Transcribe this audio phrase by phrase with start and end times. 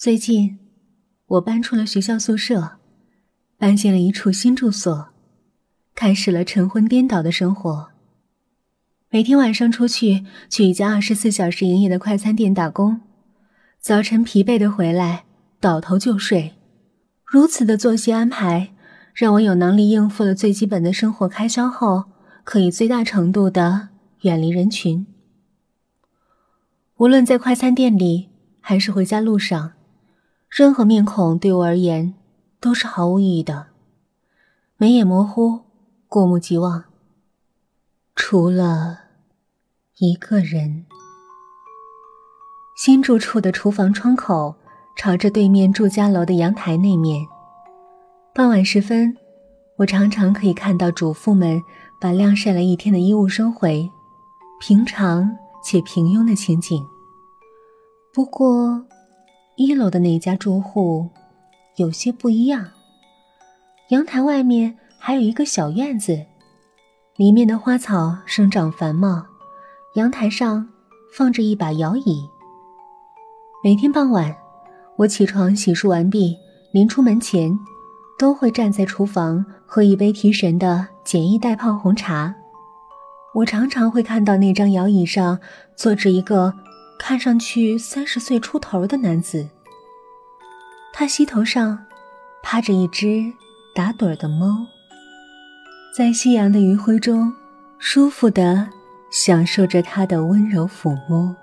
[0.00, 0.58] 最近，
[1.26, 2.78] 我搬出了学校宿舍，
[3.58, 5.08] 搬进了一处新住所，
[5.94, 7.90] 开始了晨昏颠倒的生活。
[9.10, 13.02] 每天晚上出去去一家二十四小时营业的快餐店打工，
[13.78, 15.26] 早晨疲惫的回来，
[15.60, 16.54] 倒头就睡。
[17.26, 18.72] 如此的作息安排，
[19.12, 22.04] 让我有能力应付了最基本的生活开销后，
[22.42, 23.90] 可以最大程度的
[24.22, 25.06] 远离人群。
[26.96, 28.30] 无论在快餐店里，
[28.60, 29.74] 还是回家路上。
[30.50, 32.12] 任何面孔对我而言
[32.58, 33.68] 都是毫无意义的，
[34.76, 35.60] 眉眼模糊，
[36.08, 36.82] 过目即忘。
[38.16, 38.98] 除了
[39.98, 40.86] 一个人，
[42.76, 44.56] 新住处的厨房窗口
[44.96, 47.24] 朝着对面住家楼的阳台那面。
[48.34, 49.16] 傍晚时分，
[49.76, 51.62] 我常常可以看到主妇们
[52.00, 53.88] 把晾晒了一天的衣物收回，
[54.60, 56.84] 平常且平庸的情景。
[58.12, 58.84] 不过。
[59.62, 61.06] 一楼的那家住户
[61.76, 62.66] 有些不一样。
[63.90, 66.18] 阳台外面还有一个小院子，
[67.18, 69.22] 里面的花草生长繁茂。
[69.96, 70.66] 阳台上
[71.14, 72.26] 放着一把摇椅。
[73.62, 74.34] 每天傍晚，
[74.96, 76.34] 我起床洗漱完毕，
[76.72, 77.52] 临出门前，
[78.18, 82.34] 都会站在厨房喝一杯提神的简易袋泡红茶。
[83.34, 85.38] 我常常会看到那张摇椅上
[85.76, 86.54] 坐着一个。
[87.02, 89.48] 看上去三十岁出头的男子，
[90.92, 91.86] 他膝头上
[92.42, 93.32] 趴着一只
[93.74, 94.66] 打盹的猫，
[95.96, 97.34] 在夕阳的余晖中，
[97.78, 98.68] 舒服的
[99.10, 101.34] 享受着他的温柔抚摸。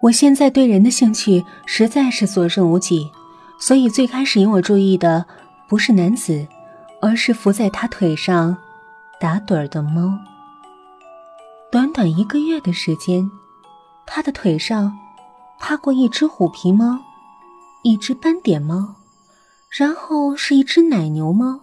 [0.00, 3.10] 我现在对人的兴趣实在是所剩无几，
[3.58, 5.26] 所以最开始引我注意的
[5.68, 6.46] 不是男子，
[7.02, 8.56] 而是伏在他腿上
[9.18, 10.16] 打盹的猫。
[11.70, 13.28] 短短一个月的时间。
[14.10, 14.98] 他的腿上
[15.60, 16.98] 趴过一只虎皮猫，
[17.82, 18.96] 一只斑点猫，
[19.70, 21.60] 然后是一只奶牛猫，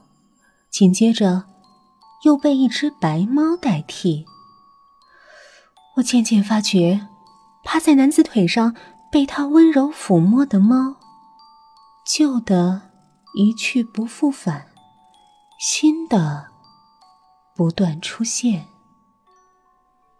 [0.69, 1.43] 紧接着
[2.23, 4.25] 又被一只白猫代替。
[5.97, 7.07] 我渐渐发觉，
[7.63, 8.75] 趴在男子腿上
[9.11, 10.95] 被他温柔抚摸的猫，
[12.05, 12.81] 旧的
[13.33, 14.67] 一去不复返，
[15.59, 16.47] 新的
[17.55, 18.67] 不断出现。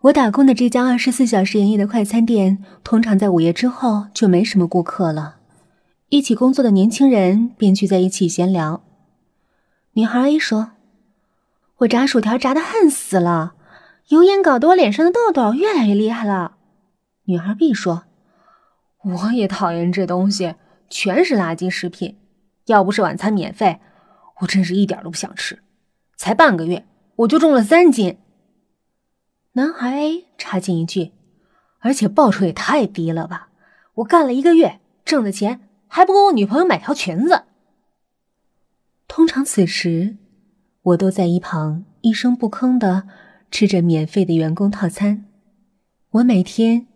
[0.06, 5.38] 我打工的这家二十四小时营业的快餐店，通常在午夜之后就没什么顾客了。
[6.10, 8.84] 一起工作的年轻人便聚在一起闲聊。
[9.94, 10.74] 女孩 A 说
[11.78, 13.56] ：“我炸薯条炸的恨死了，
[14.10, 16.58] 油烟搞得我脸上的痘痘越来越厉害了。”
[17.26, 18.04] 女孩 B 说
[19.02, 20.54] ：“我也讨厌这东西，
[20.88, 22.16] 全是垃圾食品。
[22.68, 23.80] 要不是晚餐免费，
[24.42, 25.64] 我真是一点都不想吃。
[26.16, 28.20] 才半个月，我就重了三斤。”
[29.58, 31.14] 男孩插进一句
[31.80, 33.48] ：“而且报酬也太低了吧！
[33.96, 37.44] 我干了一个月，挣的钱还不够我女朋友买条裙子。”
[39.08, 40.18] 通常此时，
[40.82, 43.08] 我都在一旁一声不吭的
[43.50, 45.24] 吃着免费的员工套餐。
[46.12, 46.88] 我每天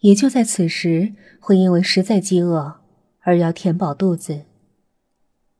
[0.00, 2.80] 也就在此时会因为实在饥饿
[3.20, 4.44] 而要填饱肚子，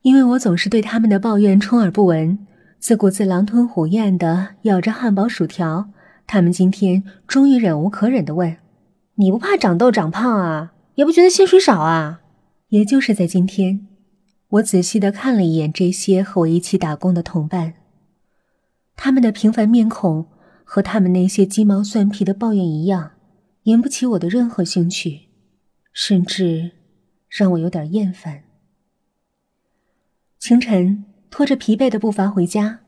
[0.03, 2.47] 因为我总是对他们的抱怨充耳不闻，
[2.79, 5.89] 自顾自狼吞虎咽的咬着汉堡薯条。
[6.27, 8.57] 他们今天终于忍无可忍的问
[9.17, 10.75] ：“你不怕长痘长胖啊？
[10.95, 12.23] 也不觉得薪水少啊？”
[12.69, 13.87] 也就是在今天，
[14.49, 17.75] 我仔细的看了一眼这些和我一起打工的同伴，
[18.97, 20.27] 他们的平凡面孔
[20.65, 23.13] 和他们那些鸡毛蒜皮的抱怨一样，
[23.65, 25.29] 引不起我的任何兴趣，
[25.93, 26.73] 甚至
[27.29, 28.43] 让我有点厌烦。
[30.41, 32.81] 清晨，拖着疲惫的步伐回家。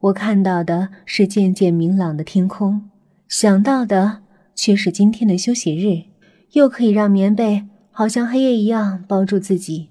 [0.00, 2.88] 我看到的是渐渐明朗的天空，
[3.28, 4.22] 想到的
[4.54, 6.04] 却是今天的休息日，
[6.52, 9.90] 又可以让棉被好像黑夜一样包住自己。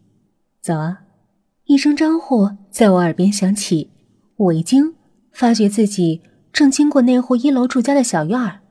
[0.61, 1.01] 早啊！
[1.65, 3.91] 一声招呼在我耳边响起，
[4.35, 4.95] 我一惊，
[5.31, 8.61] 发觉自己正经过那户一楼住家的小院儿。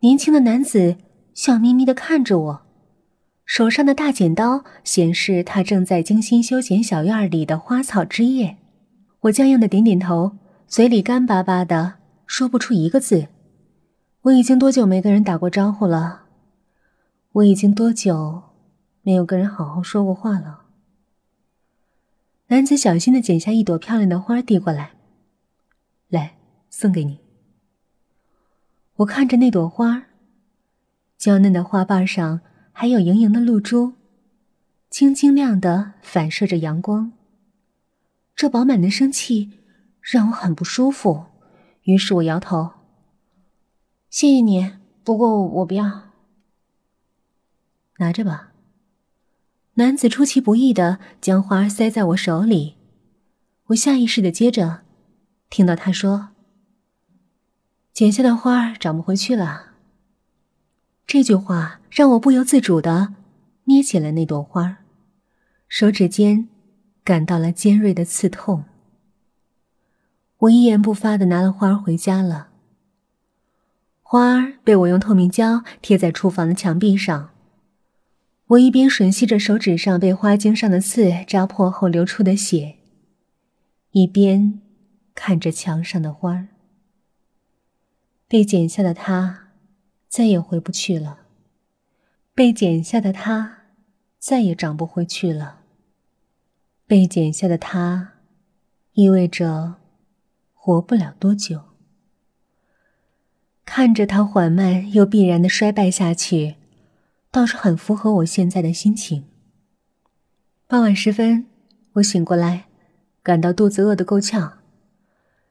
[0.00, 0.96] 年轻的男子
[1.34, 2.62] 笑眯眯地看着我，
[3.44, 8.58] 手上的大剪刀显示他正在精心修剪小院里的花草枝叶。
[9.26, 10.36] 我僵硬的点点头，
[10.68, 11.94] 嘴里干巴巴的，
[12.26, 13.26] 说不出一个字。
[14.22, 16.26] 我已经多久没跟人打过招呼了？
[17.32, 18.42] 我已经多久
[19.02, 20.66] 没有跟人好好说过话了？
[22.48, 24.92] 男子小心的剪下一朵漂亮的花，递过来
[26.08, 26.36] ：“来，
[26.70, 27.18] 送给你。”
[28.96, 30.04] 我看着那朵花，
[31.18, 32.40] 娇嫩的花瓣上
[32.70, 33.94] 还有莹莹的露珠，
[34.88, 37.12] 晶晶亮的，反射着阳光。
[38.36, 39.50] 这饱满的生气
[40.02, 41.24] 让我很不舒服，
[41.84, 42.72] 于是我摇头。
[44.10, 46.10] 谢谢你，不过我不要。
[47.96, 48.52] 拿着吧，
[49.74, 52.76] 男子出其不意的将花塞在我手里，
[53.68, 54.82] 我下意识的接着，
[55.48, 56.28] 听到他说
[57.94, 59.72] ：“剪下的花长不回去了。”
[61.06, 63.14] 这句话让我不由自主的
[63.64, 64.84] 捏起了那朵花，
[65.68, 66.50] 手指间
[67.06, 68.64] 感到了尖锐的刺痛。
[70.38, 72.48] 我一言不发的拿了花回家了。
[74.02, 77.30] 花儿被我用透明胶贴在厨房的墙壁上。
[78.48, 82.74] 我一边吮吸着手指上被花茎上的刺扎破后流出的血，
[83.92, 84.60] 一边
[85.14, 86.48] 看着墙上的花儿。
[88.26, 89.50] 被剪下的它，
[90.08, 91.20] 再也回不去了。
[92.34, 93.58] 被剪下的它，
[94.18, 95.60] 再也长不回去了。
[96.86, 98.12] 被剪下的他，
[98.92, 99.74] 意味着
[100.54, 101.62] 活不了多久。
[103.64, 106.54] 看着他缓慢又必然的衰败下去，
[107.32, 109.24] 倒是很符合我现在的心情。
[110.68, 111.46] 傍晚时分，
[111.94, 112.66] 我醒过来，
[113.24, 114.58] 感到肚子饿得够呛。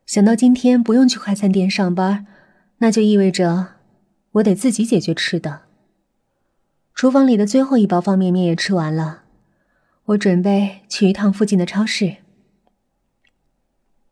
[0.05, 2.25] 想到今天不用去快餐店上班，
[2.77, 3.73] 那就意味着
[4.31, 5.63] 我得自己解决吃的。
[6.93, 9.24] 厨房里的最后一包方便面也吃完了，
[10.05, 12.17] 我准备去一趟附近的超市。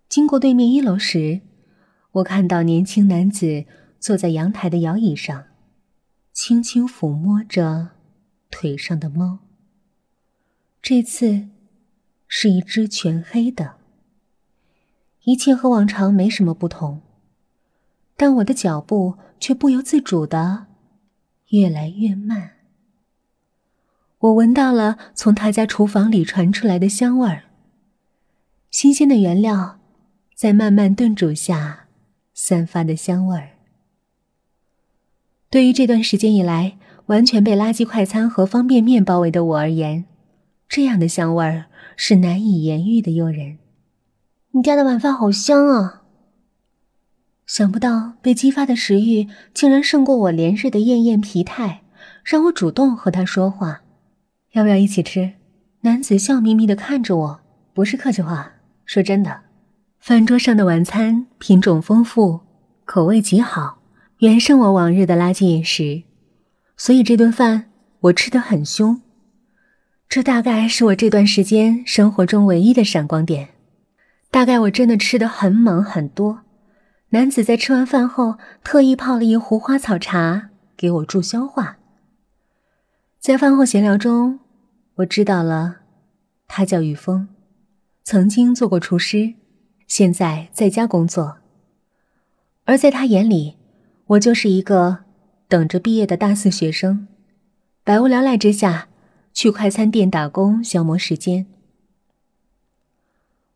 [0.09, 1.41] 经过对面一楼时，
[2.11, 3.65] 我看到年轻男子。
[4.03, 5.45] 坐在阳台的摇椅上，
[6.33, 7.91] 轻轻抚摸着
[8.51, 9.39] 腿上的猫。
[10.81, 11.47] 这次
[12.27, 13.75] 是一只全黑的。
[15.21, 17.01] 一切和往常没什么不同，
[18.17, 20.67] 但我的脚步却不由自主的
[21.51, 22.51] 越来越慢。
[24.23, 27.43] 我闻到了从他家厨房里传出来的香味儿，
[28.71, 29.79] 新鲜的原料
[30.33, 31.87] 在慢慢炖煮下
[32.33, 33.49] 散发的香味儿。
[35.49, 36.77] 对于这段时间以来
[37.07, 40.05] 完全被垃圾快餐和方便面包围的我而言，
[40.69, 41.65] 这样的香味儿
[41.97, 43.57] 是难以言喻的诱人。
[44.51, 46.03] 你家的晚饭好香啊！
[47.45, 51.83] 想不到被激发的食欲竟然胜过我连日的厌厌疲态，
[52.23, 53.81] 让我主动和他说话。
[54.53, 55.33] 要不要一起吃？
[55.81, 57.41] 男子笑眯眯的看着我，
[57.73, 58.53] 不是客气话，
[58.85, 59.41] 说真的。
[59.99, 62.41] 饭桌上的晚餐品种丰富，
[62.85, 63.79] 口味极好。
[64.19, 66.03] 远胜我往日的垃圾饮食，
[66.77, 69.01] 所以这顿饭我吃得很凶。
[70.07, 73.49] 这大概是我这段时间生活中唯一的闪光点。
[74.29, 76.41] 大概我真的吃得很猛很多。
[77.09, 81.77] 男子在吃完饭后特意泡了一壶花草茶给我助消化。
[83.19, 84.39] 在饭后闲聊中，
[84.97, 85.77] 我知道了，
[86.47, 87.27] 他叫雨峰，
[88.03, 89.33] 曾经做过厨师，
[89.87, 91.39] 现在在家工作，
[92.65, 93.57] 而在他眼里。
[94.07, 95.05] 我就是一个
[95.47, 97.07] 等着毕业的大四学生，
[97.83, 98.89] 百无聊赖之下
[99.33, 101.47] 去快餐店打工消磨时间。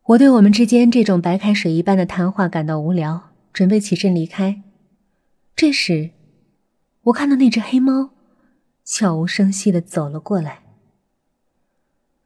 [0.06, 4.64] 我对我们之间这种白开水一般的谈话感到无聊，准备起身离开。
[5.56, 6.12] 这时，
[7.04, 8.12] 我看到那只黑猫
[8.86, 10.67] 悄无声息的走了过来。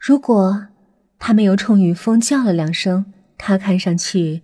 [0.03, 0.69] 如果
[1.19, 4.41] 他没有冲雨峰叫了两声，它看上去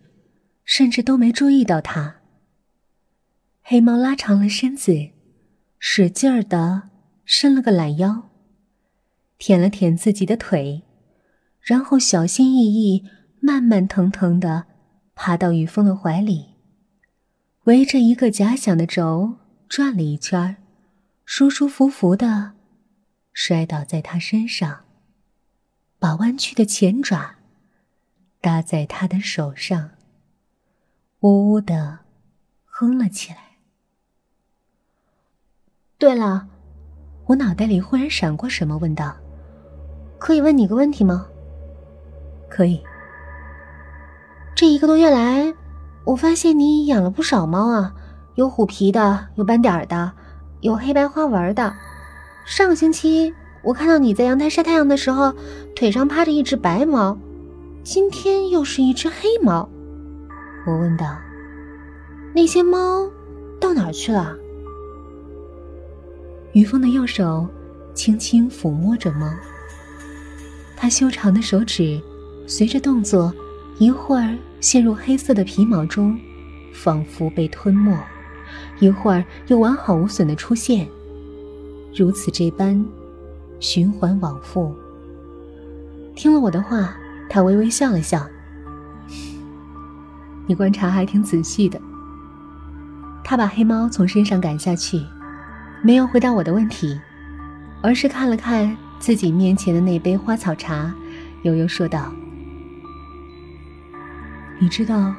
[0.63, 2.18] 甚至都没注意到它。
[3.63, 5.09] 黑猫拉长了身子，
[5.80, 6.89] 使劲儿的
[7.25, 8.30] 伸了个懒腰，
[9.39, 10.83] 舔了舔自己的腿，
[11.59, 13.04] 然后小心翼翼、
[13.40, 14.66] 慢慢腾腾的
[15.16, 16.54] 爬到雨峰的怀里，
[17.64, 19.37] 围着一个假想的轴
[19.68, 20.57] 转了一圈
[21.26, 22.52] 舒舒服服的
[23.33, 24.85] 摔倒在他身上，
[25.99, 27.35] 把弯曲的前爪
[28.39, 29.89] 搭在他的手上，
[31.21, 31.99] 呜呜的
[32.66, 33.37] 哼了起来。
[35.97, 36.47] 对了，
[37.25, 39.16] 我脑袋里忽然闪过什么，问道
[40.19, 41.27] ：“可以问你个问题吗
[42.49, 42.83] ？”“可以。”
[44.56, 45.54] 这一个多月来，
[46.06, 47.95] 我发现你养了不少猫啊，
[48.35, 50.13] 有虎皮的，有斑点的，
[50.61, 51.75] 有黑白花纹的。
[52.45, 53.33] 上个星期
[53.68, 55.33] 我看到你在阳台晒太阳的时候，
[55.76, 57.19] 腿上趴着一只白猫，
[57.83, 59.68] 今天又是一只黑猫。
[60.66, 61.18] 我问道
[62.33, 63.12] ：“那些猫
[63.59, 64.38] 到哪儿去了？”
[66.56, 67.45] 于峰的右手
[67.94, 69.30] 轻轻抚摸着猫，
[70.78, 72.02] 他修长的手指
[72.47, 73.33] 随着动作，
[73.80, 76.18] 一会儿陷入黑色的皮毛中，
[76.74, 77.94] 仿佛被吞没；
[78.80, 80.88] 一会儿又完好无损的出现，
[81.94, 82.81] 如此这般
[83.59, 84.76] 循环往复。
[86.16, 86.95] 听了我的话，
[87.30, 88.28] 他微微笑了笑
[90.47, 91.80] ：“你观察还挺仔细的。”
[93.23, 95.06] 他把黑猫从身上赶下去。
[95.83, 96.99] 没有回答我的问题，
[97.83, 100.92] 而是看了看自己面前的那杯花草茶，
[101.44, 102.11] 悠悠说道
[104.57, 105.14] ：“你知道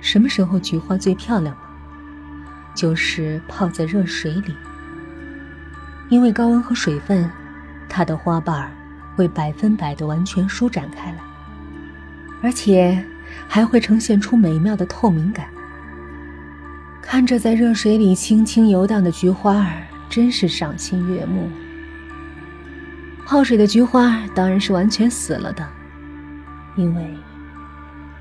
[0.00, 1.62] 什么时候菊花最漂亮吗？
[2.74, 4.52] 就是泡在热水里，
[6.08, 7.30] 因为高温和水分，
[7.96, 8.68] 它的花瓣
[9.14, 11.18] 会百分百的完全舒展开来，
[12.42, 13.04] 而且
[13.46, 15.46] 还会呈现出美妙的透明感。
[17.00, 21.48] 看着在热水里轻轻游荡的菊花儿，真是赏心悦目。”
[23.24, 25.64] 泡水的菊花当然是完全死了的，
[26.74, 27.16] 因为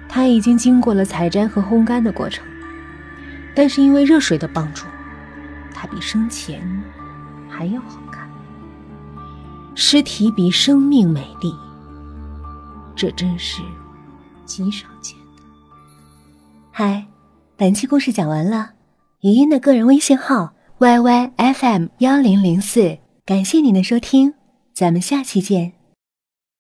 [0.08, 2.46] 它已经经过了采摘和烘干的过程。
[3.56, 4.86] 但是因为热水的帮助，
[5.74, 6.62] 它比生前
[7.50, 8.23] 还要好看。
[9.76, 11.54] 尸体比生命美丽，
[12.96, 13.62] 这真是
[14.46, 15.42] 极少见的。
[16.72, 17.06] 嗨，
[17.58, 18.72] 本期故事讲完了。
[19.22, 24.34] 语音的个人微信号：yyfm 幺零零四，感谢您的收听。
[24.74, 25.74] 咱们下期见。